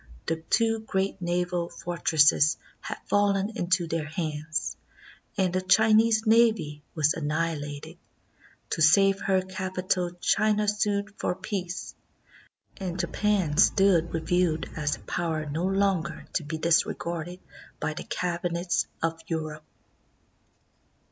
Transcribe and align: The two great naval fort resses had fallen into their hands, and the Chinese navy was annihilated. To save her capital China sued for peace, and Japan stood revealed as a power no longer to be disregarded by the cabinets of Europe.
The 0.25 0.37
two 0.37 0.79
great 0.79 1.21
naval 1.21 1.69
fort 1.69 2.05
resses 2.11 2.57
had 2.79 2.97
fallen 3.05 3.55
into 3.55 3.85
their 3.85 4.07
hands, 4.07 4.75
and 5.37 5.53
the 5.53 5.61
Chinese 5.61 6.25
navy 6.25 6.81
was 6.95 7.13
annihilated. 7.13 7.99
To 8.71 8.81
save 8.81 9.19
her 9.21 9.43
capital 9.43 10.09
China 10.19 10.67
sued 10.67 11.13
for 11.19 11.35
peace, 11.35 11.93
and 12.77 12.99
Japan 12.99 13.57
stood 13.57 14.11
revealed 14.11 14.65
as 14.75 14.95
a 14.95 15.01
power 15.01 15.45
no 15.45 15.65
longer 15.65 16.25
to 16.33 16.41
be 16.43 16.57
disregarded 16.57 17.39
by 17.79 17.93
the 17.93 18.03
cabinets 18.03 18.87
of 19.03 19.19
Europe. 19.27 19.65